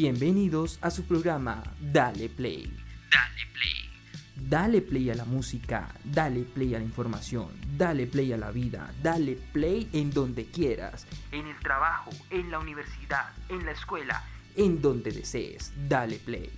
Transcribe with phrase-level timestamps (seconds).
[0.00, 2.72] Bienvenidos a su programa Dale Play.
[3.10, 4.48] Dale Play.
[4.48, 8.94] Dale play a la música, dale play a la información, dale play a la vida,
[9.02, 14.22] dale play en donde quieras, en el trabajo, en la universidad, en la escuela,
[14.54, 16.48] en donde desees, dale play.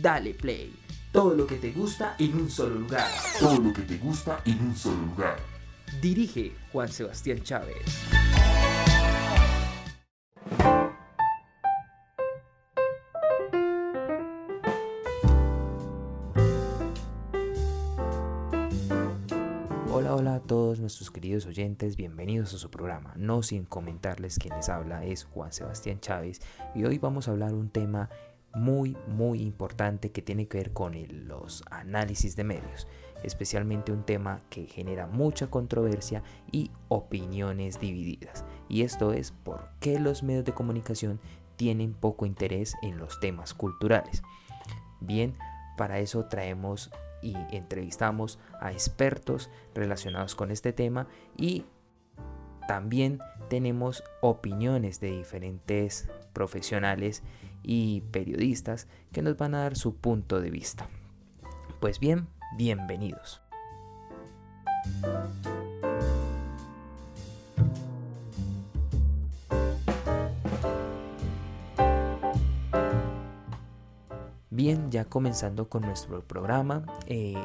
[0.00, 0.72] Dale play.
[1.10, 3.10] Todo lo que te gusta en un solo lugar.
[3.40, 5.36] Todo lo que te gusta en un solo lugar.
[6.00, 8.17] Dirige Juan Sebastián Chávez.
[20.48, 23.12] Todos nuestros queridos oyentes, bienvenidos a su programa.
[23.16, 26.40] No sin comentarles quien les habla es Juan Sebastián Chávez
[26.74, 28.08] y hoy vamos a hablar un tema
[28.54, 30.94] muy muy importante que tiene que ver con
[31.26, 32.88] los análisis de medios,
[33.22, 38.46] especialmente un tema que genera mucha controversia y opiniones divididas.
[38.70, 41.20] Y esto es por qué los medios de comunicación
[41.56, 44.22] tienen poco interés en los temas culturales.
[45.00, 45.36] Bien,
[45.78, 46.90] para eso traemos
[47.22, 51.06] y entrevistamos a expertos relacionados con este tema
[51.38, 51.64] y
[52.66, 57.22] también tenemos opiniones de diferentes profesionales
[57.62, 60.88] y periodistas que nos van a dar su punto de vista.
[61.80, 63.40] Pues bien, bienvenidos.
[74.58, 77.36] Bien, ya comenzando con nuestro programa eh,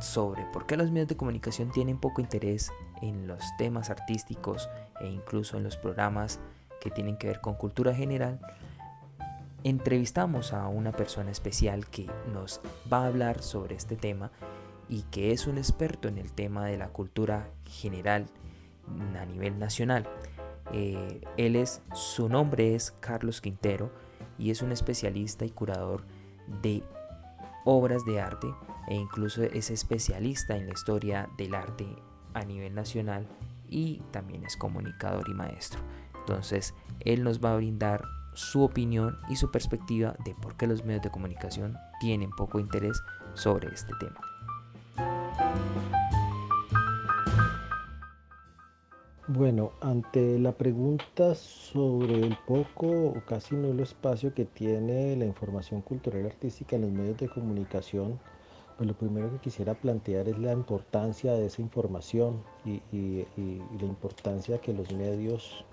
[0.00, 4.70] sobre por qué los medios de comunicación tienen poco interés en los temas artísticos
[5.02, 6.40] e incluso en los programas
[6.80, 8.40] que tienen que ver con cultura general,
[9.64, 14.30] entrevistamos a una persona especial que nos va a hablar sobre este tema
[14.88, 18.24] y que es un experto en el tema de la cultura general
[19.14, 20.08] a nivel nacional.
[20.72, 23.90] Eh, él es, su nombre es Carlos Quintero
[24.38, 26.02] y es un especialista y curador
[26.62, 26.82] de
[27.64, 28.48] obras de arte
[28.88, 31.86] e incluso es especialista en la historia del arte
[32.34, 33.26] a nivel nacional
[33.68, 35.80] y también es comunicador y maestro.
[36.18, 38.02] Entonces, él nos va a brindar
[38.34, 43.00] su opinión y su perspectiva de por qué los medios de comunicación tienen poco interés
[43.34, 44.20] sobre este tema.
[49.32, 55.82] Bueno, ante la pregunta sobre el poco o casi nulo espacio que tiene la información
[55.82, 58.18] cultural y artística en los medios de comunicación,
[58.76, 62.82] pues lo primero que quisiera plantear es la importancia de esa información y,
[63.78, 65.64] la importancia que los medios,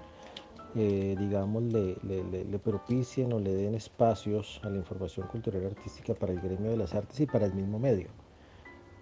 [0.75, 6.13] eh, digamos, le, le, propicien o le den espacios a la información cultural y artística
[6.13, 8.27] para el gremio de las artes y para el mismo medio.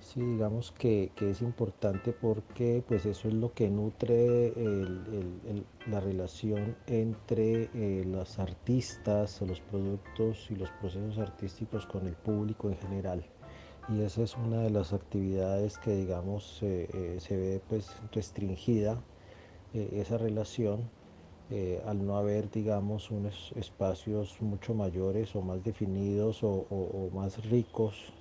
[0.06, 4.54] Sí, digamos que, es importante porque pues eso es lo que nutre
[5.88, 12.70] la relación entre eh, los artistas, los productos y los procesos artísticos con el público
[12.70, 13.26] en general.
[13.90, 19.02] Y esa es una de las actividades que digamos eh, se ve pues restringida
[19.74, 20.88] eh, esa relación
[21.86, 28.14] al no haber digamos unos espacios mucho mayores o más definidos o más ricos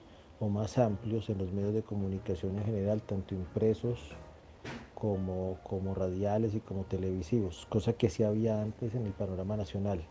[0.44, 3.98] o más amplios en los medios de comunicación en general, tanto impresos
[4.94, 10.04] como, como radiales y como televisivos, cosa que sí había antes en el panorama nacional.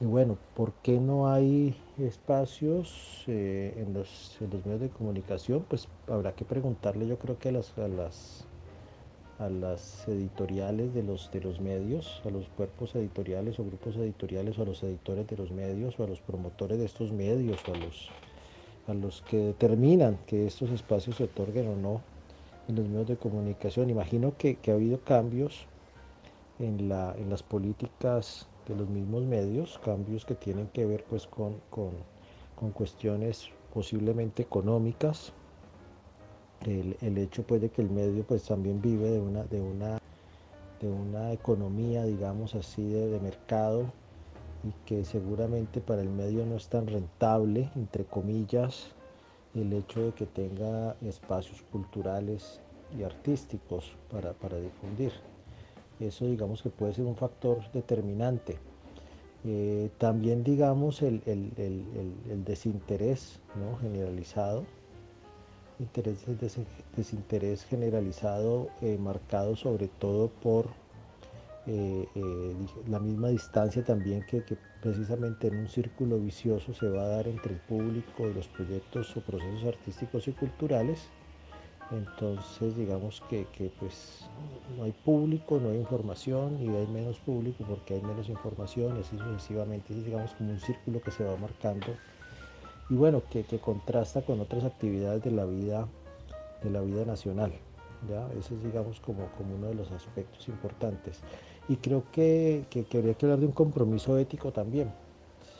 [0.00, 5.66] Y bueno, ¿por qué no hay espacios eh, en, los, medios de comunicación?
[5.68, 8.46] Pues habrá que preguntarle yo creo que a las, a las,
[9.38, 14.58] a las editoriales de los, de los medios, a los cuerpos editoriales o grupos editoriales
[14.58, 17.74] o a los editores de los medios o a los promotores de estos medios o
[17.74, 18.10] a los
[18.90, 22.00] a los que determinan que estos espacios se otorguen o no
[22.68, 23.90] en los medios de comunicación.
[23.90, 25.66] Imagino que, ha habido cambios
[26.58, 31.26] en, la, en, las políticas de los mismos medios, cambios que tienen que ver pues
[31.26, 31.92] con, con,
[32.72, 35.32] cuestiones posiblemente económicas.
[36.66, 39.98] El, el, hecho pues de que el medio pues también vive de una, de una,
[40.78, 43.90] de una economía digamos así de, de mercado
[44.64, 48.92] y que seguramente para el medio no es tan rentable, entre comillas,
[49.54, 52.60] el hecho de que tenga espacios culturales
[52.96, 55.12] y artísticos para, difundir.
[55.98, 58.58] Eso digamos que puede ser un factor determinante.
[59.44, 61.22] Eh, también digamos el,
[62.44, 63.78] desinterés ¿no?
[63.78, 64.64] generalizado,
[65.78, 66.26] interés,
[66.94, 70.66] desinterés generalizado eh, marcado sobre todo por
[71.72, 72.54] eh, eh,
[72.88, 74.42] la misma distancia también que,
[74.82, 79.16] precisamente en un círculo vicioso se va a dar entre el público y los proyectos
[79.16, 81.08] o procesos artísticos y culturales
[81.92, 83.46] Entonces digamos que,
[83.78, 84.28] pues
[84.76, 89.00] no hay público, no hay información y hay menos público porque hay menos información y
[89.02, 89.94] así sucesivamente.
[89.94, 91.94] Es digamos como un círculo que se va marcando
[92.88, 95.86] y bueno, que, contrasta con otras actividades de la vida,
[96.64, 97.52] de la vida nacional.
[98.08, 98.28] ¿Ya?
[98.38, 101.20] Ese es digamos como, como uno de los aspectos importantes.
[101.68, 104.92] Y creo que, que, habría que hablar de un compromiso ético también.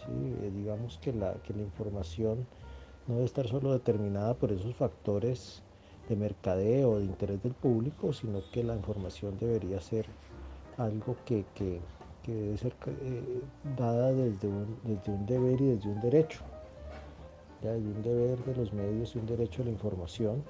[0.09, 2.47] Eh, digamos que la, que la información
[3.07, 5.63] no debe estar solo determinada por esos factores
[6.09, 10.07] de mercadeo, de interés del público, sino que la información debería ser
[10.77, 11.45] algo que,
[12.27, 13.43] debe ser eh,
[13.77, 16.41] dada desde un, desde un deber y desde un derecho.
[17.63, 17.73] ¿ya?
[17.73, 20.43] Hay un deber de los medios y un derecho a la información.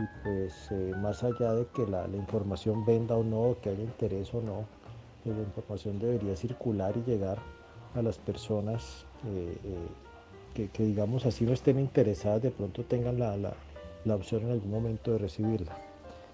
[0.00, 4.32] Y pues eh, más allá de que la, información venda o no, que haya interés
[4.32, 4.64] o no,
[5.22, 7.38] pues la información debería circular y llegar
[7.94, 9.56] a las personas eh,
[10.54, 13.36] que, digamos así no estén interesadas, de pronto tengan la
[14.04, 15.76] la opción en algún momento de recibirla.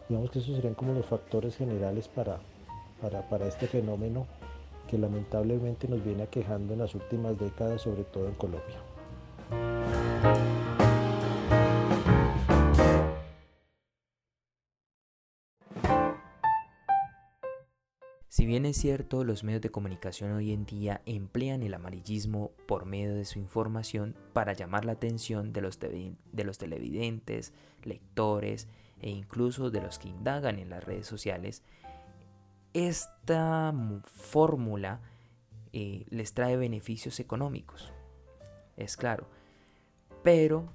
[0.09, 2.39] Digamos que esos serían como los factores generales para,
[3.29, 4.27] para, este fenómeno
[4.89, 8.77] que lamentablemente nos viene aquejando en las últimas décadas, sobre todo en Colombia.
[18.46, 22.87] Si bien es cierto, los medios de comunicación hoy en día emplean el amarillismo por
[22.87, 27.52] medio de su información para llamar la atención de los, de los televidentes,
[27.82, 28.69] lectores
[29.02, 31.64] e incluso de los que indagan en las redes sociales,
[32.72, 35.00] esta fórmula
[35.72, 37.93] eh, les trae beneficios económicos.
[38.76, 39.26] Es claro.
[40.22, 40.72] Pero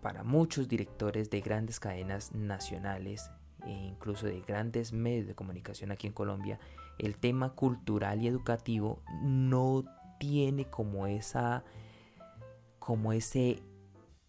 [0.00, 3.30] para muchos directores de grandes cadenas nacionales
[3.68, 6.58] e incluso de grandes medios de comunicación aquí en Colombia,
[6.98, 9.84] el tema cultural y educativo no
[10.18, 11.64] tiene como esa
[12.78, 13.62] como ese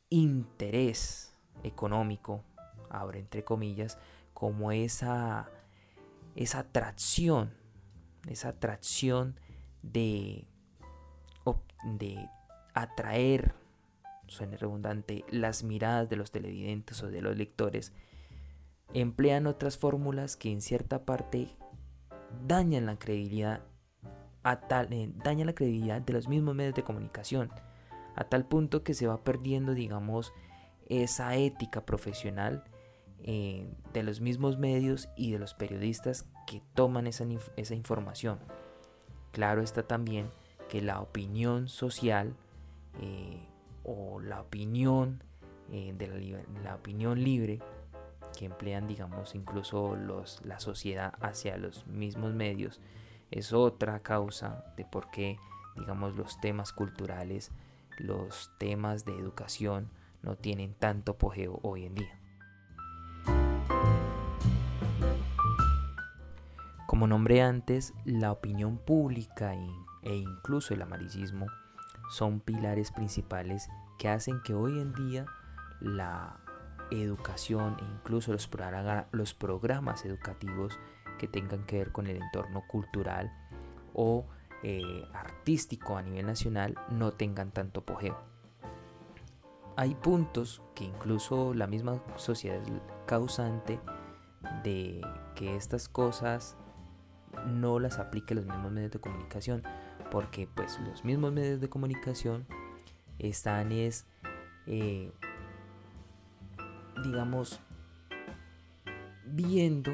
[0.09, 1.33] interés
[1.63, 2.43] económico,
[2.89, 3.97] ahora entre comillas,
[4.33, 5.49] como esa
[6.35, 7.53] esa atracción,
[8.27, 9.39] esa atracción
[9.81, 10.47] de
[11.83, 12.29] de
[12.73, 13.55] atraer,
[14.27, 17.93] suena redundante, las miradas de los televidentes o de los lectores
[18.93, 21.55] emplean otras fórmulas que en cierta parte
[22.47, 23.61] dañan la credibilidad
[24.43, 27.51] a tal, eh, la credibilidad de los mismos medios de comunicación
[28.15, 30.33] a tal punto que se va perdiendo digamos
[30.87, 32.63] esa ética profesional
[33.21, 37.25] eh, de los mismos medios y de los periodistas que toman esa,
[37.57, 38.39] esa información.
[39.31, 40.31] Claro está también
[40.67, 42.35] que la opinión social
[43.01, 43.45] eh,
[43.83, 45.23] o la opinión
[45.69, 47.59] de la, la opinión libre
[48.39, 52.79] que emplean, digamos, incluso los, la sociedad hacia los mismos medios,
[53.31, 55.37] es otra causa de por qué,
[55.75, 57.51] digamos, los temas culturales,
[57.97, 59.89] los temas de educación
[60.21, 62.17] no tienen tanto apogeo hoy en día.
[66.87, 69.53] Como nombré antes, la opinión pública
[70.01, 71.47] e incluso el amarillismo
[72.09, 75.25] son pilares principales que hacen que hoy en día
[75.81, 76.39] la
[76.91, 80.79] educación e incluso los, programas educativos
[81.17, 83.31] que tengan que ver con el entorno cultural
[83.93, 84.25] o
[84.63, 88.17] eh, artístico a nivel nacional no tengan tanto apogeo.
[89.75, 92.69] Hay puntos que incluso la misma sociedad es
[93.05, 93.79] causante
[94.63, 95.01] de
[95.35, 96.57] que estas cosas
[97.47, 99.63] no las aplique los mismos medios de comunicación,
[100.11, 102.45] porque pues los mismos medios de comunicación
[103.19, 104.07] están es
[104.65, 105.11] eh,
[107.03, 107.61] digamos,
[109.25, 109.91] viendo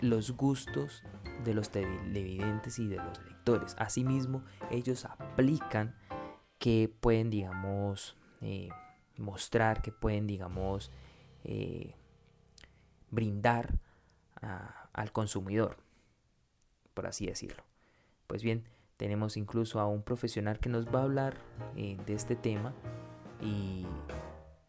[0.00, 1.02] los gustos
[1.44, 3.74] de los televidentes y de los lectores.
[3.78, 5.94] Asimismo, ellos aplican
[6.58, 8.68] que pueden, digamos, eh,
[9.16, 10.90] mostrar, que pueden, digamos,
[11.44, 11.94] eh,
[13.10, 13.78] brindar
[14.92, 15.78] al consumidor,
[16.94, 17.64] por así decirlo.
[18.26, 18.64] Pues bien,
[18.96, 21.36] tenemos incluso a un profesional que nos va a hablar
[21.76, 22.74] eh, de este tema
[23.40, 23.86] y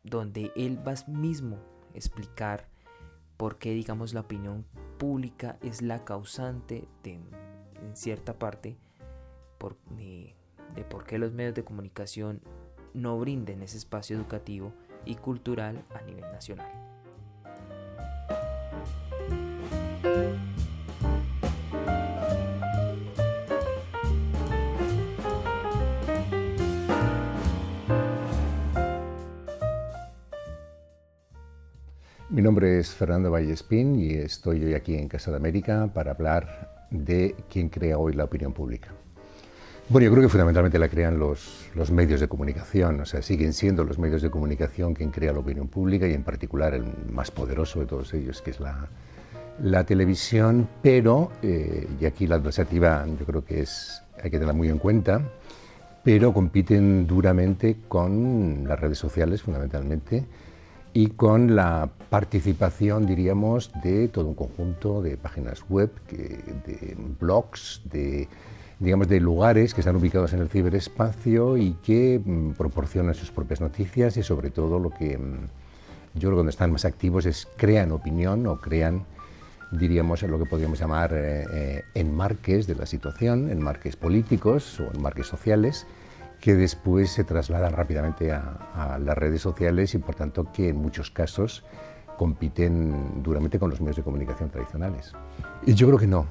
[0.09, 1.57] donde él va mismo
[1.93, 2.67] explicar
[3.37, 4.65] por qué, digamos, la opinión
[4.97, 8.77] pública es la causante de, en cierta parte,
[9.57, 10.35] por, de,
[10.75, 12.41] de por qué los medios de comunicación
[12.93, 14.73] no brinden ese espacio educativo
[15.05, 16.96] y cultural a nivel nacional.
[32.37, 36.85] Mi nombre es Fernando Vallespín y estoy hoy aquí en Casa de América para hablar
[36.91, 38.89] de quién crea hoy la opinión pública.
[39.89, 43.53] Bueno, yo creo que fundamentalmente la crean los, los, medios de comunicación, o sea, siguen
[43.53, 47.31] siendo los medios de comunicación quien crea la opinión pública y en particular el más
[47.31, 48.87] poderoso de todos ellos, que es la,
[49.59, 54.53] la televisión, pero, eh, y aquí la adversativa yo creo que es, hay que tenerla
[54.53, 55.23] muy en cuenta,
[56.03, 60.23] pero compiten duramente con las redes sociales fundamentalmente
[60.97, 68.27] y con la participación, diríamos, de todo un conjunto de páginas web, de blogs, de
[68.79, 73.61] digamos, de lugares que están ubicados en el ciberespacio y que mm, proporcionan sus propias
[73.61, 75.45] noticias y sobre todo lo que mm,
[76.15, 79.05] yo creo que donde están más activos es crean opinión o crean,
[79.71, 85.27] diríamos, lo que podríamos llamar eh, eh, enmarques de la situación, enmarques políticos o enmarques
[85.27, 85.85] sociales
[86.39, 90.77] que después se trasladan rápidamente a, a las redes sociales y por tanto que en
[90.77, 91.63] muchos casos
[92.17, 95.13] compiten duramente con los medios de comunicación tradicionales.
[95.65, 96.25] Y yo creo que no.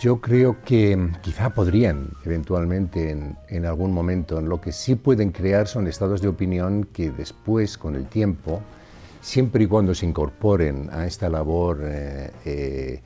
[0.00, 5.30] Yo creo que quizá podrían eventualmente en, en, algún momento, en lo que sí pueden
[5.30, 8.60] crear son estados de opinión que después, con el tiempo,
[9.20, 13.00] siempre y cuando se incorporen a esta labor eh, eh,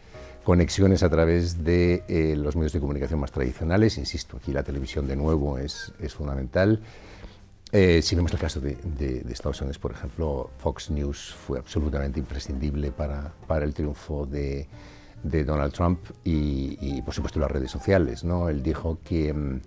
[0.47, 5.09] conexiones a través de eh, los medios de comunicación más tradicionales, insisto, aquí la televisión
[5.09, 6.81] de nuevo es, es fundamental,
[7.73, 8.79] eh, si vemos el caso de,
[9.29, 14.69] Estados Unidos, por ejemplo, Fox News fue absolutamente imprescindible para, para el triunfo de,
[15.25, 18.23] Donald Trump y, por supuesto, las redes sociales.
[18.23, 18.49] ¿no?
[18.49, 19.61] Él dijo que, mm,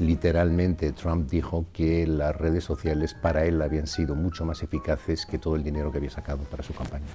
[0.00, 5.38] literalmente, Trump dijo que las redes sociales para él habían sido mucho más eficaces que
[5.38, 7.06] todo el dinero que había sacado para su campaña.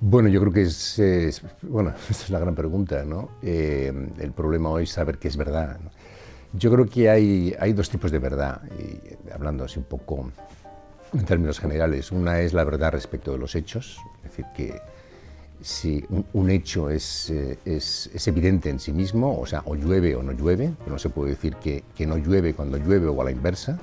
[0.00, 3.30] Bueno, yo creo que es, bueno, esa es la gran pregunta, ¿no?
[3.42, 5.78] Eh, el problema hoy es saber qué es verdad.
[6.52, 10.30] Yo creo que hay, hay dos tipos de verdad, y hablando así un poco
[11.12, 12.12] en términos generales.
[12.12, 14.80] Una es la verdad respecto de los hechos, es decir, que
[15.60, 20.14] si un, hecho es, eh, es, es, evidente en sí mismo, o sea, o llueve
[20.14, 23.24] o no llueve, no se puede decir que, que, no llueve cuando llueve o a
[23.24, 23.78] la inversa.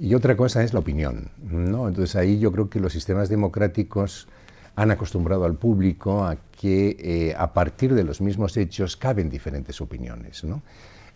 [0.00, 1.30] Y otra cosa es la opinión.
[1.42, 1.86] ¿no?
[1.86, 4.26] Entonces ahí yo creo que los sistemas democráticos
[4.76, 9.80] han acostumbrado al público a que eh, a partir de los mismos hechos caben diferentes
[9.80, 10.44] opiniones.
[10.44, 10.62] ¿no?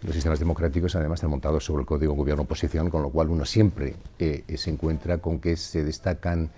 [0.03, 3.97] Los sistemas democráticos además están montados sobre el código gobierno-oposición, con lo cual uno siempre
[4.19, 6.51] eh, se encuentra con que se destacan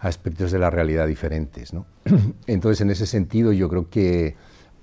[0.00, 1.72] aspectos de la realidad diferentes.
[1.72, 1.86] ¿no?
[2.46, 4.34] Entonces, en ese sentido, yo creo que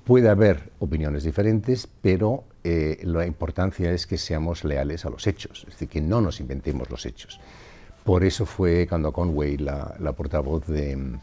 [0.05, 5.65] puede haber opiniones diferentes, pero eh, la importancia es que seamos leales a los hechos,
[5.67, 7.39] es decir, que no nos inventemos los hechos.
[8.03, 11.19] Por eso fue cuando Conway, la, portavoz de,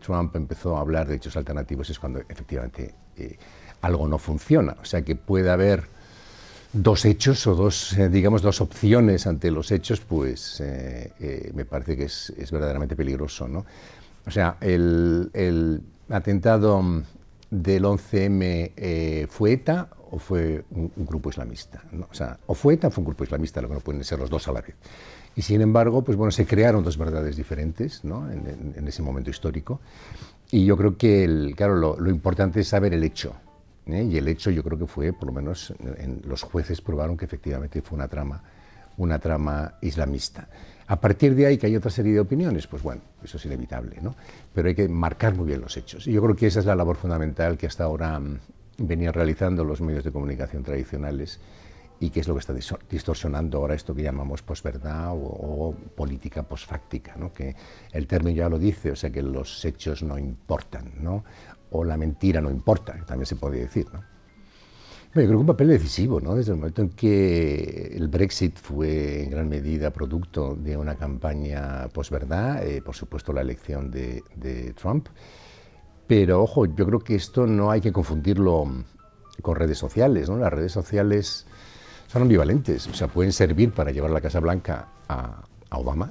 [0.00, 3.36] Trump, empezó a hablar de hechos alternativos, es cuando efectivamente eh,
[3.82, 4.76] algo no funciona.
[4.80, 5.84] O sea, que puede haber
[6.72, 11.96] dos hechos o dos, eh, digamos, dos opciones ante los hechos, pues eh, me parece
[11.96, 13.46] que es, verdaderamente peligroso.
[13.46, 13.66] ¿no?
[14.26, 16.82] O sea, el, atentado
[17.50, 21.82] del 11M fue ETA o fue un, grupo islamista.
[22.10, 24.18] O sea, o fue ETA o fue un grupo islamista, lo que no pueden ser
[24.18, 24.74] los dos a la vez.
[25.38, 28.28] Y sin embargo, pues bueno, se crearon dos verdades diferentes ¿no?
[28.28, 29.80] en, ese momento histórico.
[30.50, 33.36] Y yo creo que, el, claro, lo importante es saber el hecho.
[33.86, 34.02] ¿eh?
[34.02, 37.24] y el hecho yo creo que fue, por lo menos en, los jueces probaron que
[37.24, 38.42] efectivamente fue una trama,
[38.96, 40.48] una trama islamista.
[40.88, 43.98] A partir de ahí que hay otra serie de opiniones, pues bueno, eso es inevitable,
[44.02, 44.16] ¿no?
[44.52, 46.08] Pero hay que marcar muy bien los hechos.
[46.08, 48.38] Y yo creo que esa es la labor fundamental que hasta ahora mm,
[48.78, 51.38] venían realizando los medios de comunicación tradicionales
[52.00, 52.54] y que es lo que está
[52.88, 57.32] distorsionando ahora esto que llamamos posverdad o, política posfáctica, ¿no?
[57.32, 57.56] que
[57.92, 61.24] el término ya lo dice, o sea que los hechos no importan, ¿no?
[61.70, 63.86] o la mentira no importa, también se podría decir.
[63.92, 64.00] ¿no?
[65.14, 66.36] yo creo que un papel decisivo, ¿no?
[66.36, 71.88] desde el momento en que el Brexit fue en gran medida producto de una campaña
[71.92, 74.22] posverdad, eh, por supuesto la elección de,
[74.80, 75.08] Trump,
[76.06, 78.84] pero ojo, yo creo que esto no hay que confundirlo
[79.42, 80.38] con redes sociales, ¿no?
[80.38, 81.46] las redes sociales
[82.08, 86.10] son ambivalentes, o sea, pueden servir para llevar la Casa Blanca a, Obama,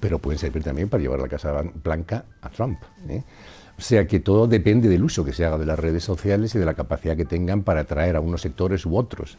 [0.00, 2.78] pero pueden servir también para llevar la Casa Blanca a Trump.
[3.08, 3.22] ¿eh?
[3.78, 6.58] O sea que todo depende del uso que se haga de las redes sociales y
[6.58, 9.36] de la capacidad que tengan para atraer a unos sectores u otros.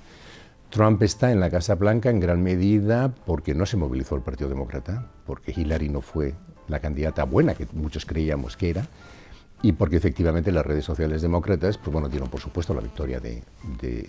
[0.70, 4.50] Trump está en la Casa Blanca en gran medida porque no se movilizó el Partido
[4.50, 6.36] Demócrata, porque Hillary no fue
[6.68, 8.88] la candidata buena que muchos creíamos que era,
[9.64, 13.42] y porque efectivamente las redes sociales demócratas, pues bueno, dieron por supuesto la victoria de,
[13.82, 14.08] de,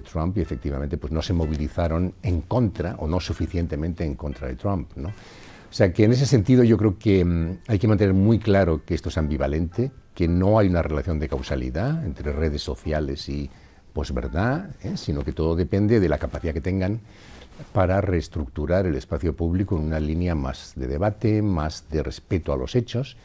[0.00, 4.56] Trump y efectivamente pues no se movilizaron en contra o no suficientemente en contra de
[4.56, 5.08] Trump, ¿no?
[5.08, 8.82] O sea que en ese sentido yo creo que mm, hay que mantener muy claro
[8.84, 13.50] que esto es ambivalente, que no hay una relación de causalidad entre redes sociales y
[13.92, 14.96] posverdad, ¿eh?
[14.96, 17.00] sino que todo depende de la capacidad que tengan
[17.72, 22.56] para reestructurar el espacio público en una línea más de debate, más de respeto a
[22.56, 23.16] los hechos.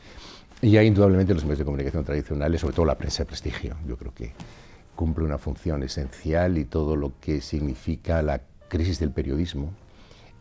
[0.62, 3.98] Y hay indudablemente los medios de comunicación tradicionales, sobre todo la prensa de prestigio, yo
[3.98, 4.31] creo que,
[4.95, 9.73] cumple una función esencial y todo lo que significa la crisis del periodismo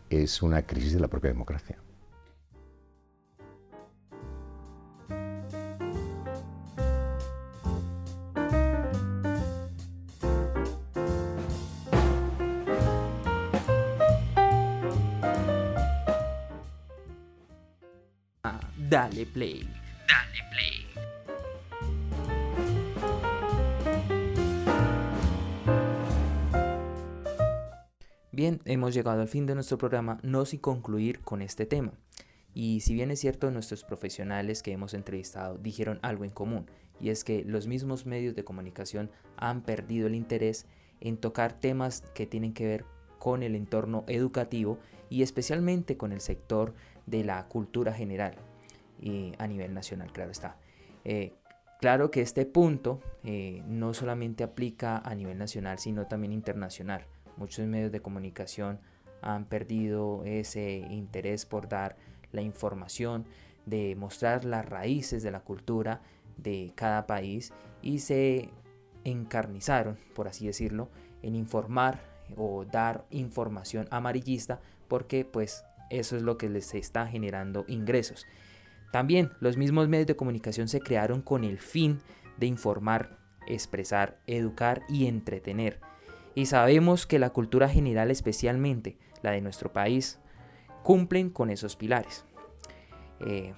[0.09, 1.77] es una crisis de la propia democracia.
[18.89, 19.82] Dale play.
[28.43, 31.93] Bien, hemos llegado al fin de nuestro programa, no sin concluir con este tema.
[32.53, 36.69] Y si bien es cierto, nuestros profesionales que hemos entrevistado dijeron algo en común,
[36.99, 40.65] y es que los mismos medios de comunicación han perdido el interés
[40.99, 42.85] en tocar temas que tienen que ver
[43.17, 44.77] con el entorno educativo
[45.09, 46.73] y especialmente con el sector
[47.05, 48.35] de la cultura general
[49.37, 50.57] a nivel nacional, claro está.
[51.05, 51.31] Eh,
[51.79, 57.05] claro que este punto eh, no solamente aplica a nivel nacional, sino también internacional.
[57.37, 58.79] Muchos medios de comunicación
[59.21, 61.95] han perdido ese interés por dar
[62.31, 63.25] la información,
[63.65, 66.01] de mostrar las raíces de la cultura
[66.37, 68.49] de cada país y se
[69.03, 70.89] encarnizaron, por así decirlo,
[71.21, 72.01] en informar
[72.35, 78.25] o dar información amarillista porque pues eso es lo que les está generando ingresos.
[78.91, 81.99] También los mismos medios de comunicación se crearon con el fin
[82.37, 85.79] de informar, expresar, educar y entretener.
[86.35, 90.19] Y sabemos que la cultura general, especialmente la de nuestro país,
[90.83, 92.25] cumplen con esos pilares.
[93.19, 93.53] Eh,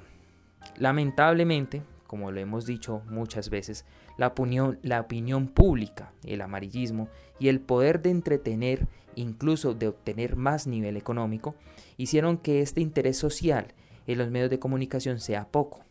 [0.78, 3.86] lamentablemente, como lo hemos dicho muchas veces,
[4.18, 10.98] la opinión, pública, el amarillismo y el poder de entretener, incluso de obtener más nivel
[10.98, 11.56] económico,
[11.98, 13.74] hicieron que este interés social
[14.08, 15.82] en los medios de comunicación sea poco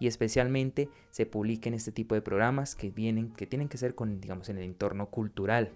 [0.00, 4.20] y especialmente se publiquen este tipo de programas que vienen que tienen que ser con
[4.20, 5.72] digamos en el entorno cultural.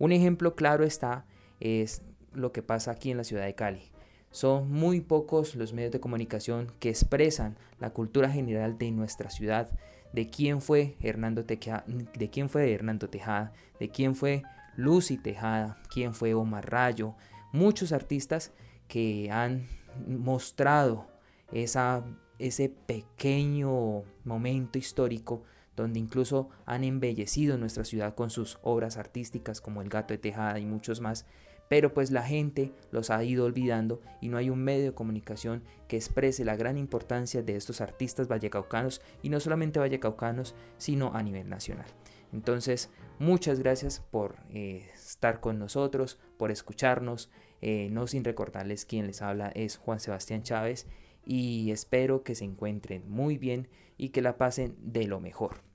[0.00, 1.26] Un ejemplo claro está
[1.60, 2.00] es
[2.32, 3.92] lo que pasa aquí en la ciudad de Cali.
[4.30, 9.68] Son muy pocos los medios de comunicación que expresan la cultura general de nuestra ciudad,
[10.14, 14.42] de quién fue Hernando Tejada, de quién fue Hernando Tejada, de quién fue
[14.74, 17.14] Lucy Tejada, quién fue Omar Rayo,
[17.52, 18.52] muchos artistas
[18.88, 19.66] que han
[20.06, 21.08] mostrado
[21.52, 22.06] esa,
[22.38, 25.42] ese pequeño momento histórico
[25.80, 30.58] donde incluso han embellecido nuestra ciudad con sus obras artísticas como El gato de Tejada
[30.58, 31.26] y muchos más,
[31.68, 35.62] pero pues la gente los ha ido olvidando y no hay un medio de comunicación
[35.86, 41.22] que exprese la gran importancia de estos artistas vallecaucanos y no solamente vallecaucanos, sino a
[41.22, 41.86] nivel nacional.
[42.32, 47.30] Entonces, muchas gracias por eh, estar con nosotros, por escucharnos.
[47.62, 50.86] Eh, no sin recordarles quién les habla es Juan Sebastián Chávez
[51.24, 55.69] y espero que se encuentren muy bien y que la pasen de lo mejor.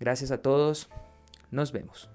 [0.00, 0.88] Gracias a todos,
[1.50, 2.08] nos vemos.